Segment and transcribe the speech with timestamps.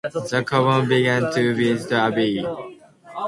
[0.03, 2.43] The convent belonged to Bisham Abbey.